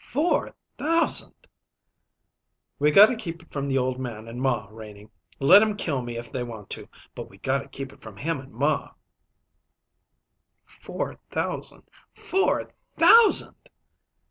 "Four 0.00 0.54
thousand!" 0.78 1.46
"We 2.78 2.90
gotta 2.90 3.14
keep 3.16 3.42
it 3.42 3.50
from 3.52 3.68
the 3.68 3.76
old 3.76 4.00
man 4.00 4.26
and 4.26 4.40
ma, 4.40 4.66
Renie. 4.70 5.10
Let 5.40 5.60
'em 5.60 5.76
kill 5.76 6.00
me 6.00 6.16
if 6.16 6.32
they 6.32 6.42
want 6.42 6.70
to; 6.70 6.88
but 7.14 7.28
we 7.28 7.36
gotta 7.36 7.68
keep 7.68 7.92
it 7.92 8.00
from 8.00 8.16
him 8.16 8.40
and 8.40 8.50
ma." 8.54 8.92
"Four 10.64 11.20
thousand! 11.30 11.82
Four 12.14 12.72
thousand!" 12.96 13.68